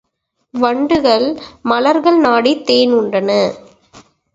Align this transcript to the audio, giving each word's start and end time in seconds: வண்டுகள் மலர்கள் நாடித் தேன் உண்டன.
வண்டுகள் 0.53 1.27
மலர்கள் 1.61 2.19
நாடித் 2.19 2.65
தேன் 2.65 2.93
உண்டன. 2.93 3.29